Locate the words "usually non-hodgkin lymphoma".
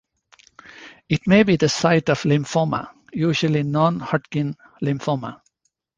3.13-5.41